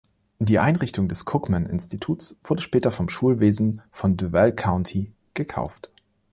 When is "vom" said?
2.89-3.07